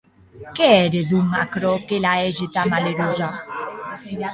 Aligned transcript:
Qué 0.55 0.65
ère, 0.85 0.95
donc, 1.11 1.29
aquerò 1.43 1.71
que 1.87 1.97
la 2.05 2.13
hège 2.23 2.45
tan 2.53 2.65
malerosa? 2.71 3.29